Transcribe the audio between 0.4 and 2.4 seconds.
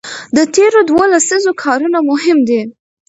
تېرو دوو لسیزو کارونه مهم